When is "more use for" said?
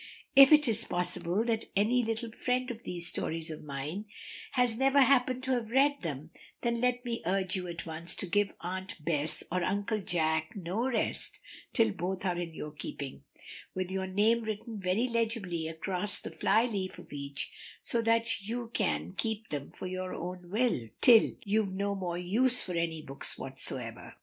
21.93-22.73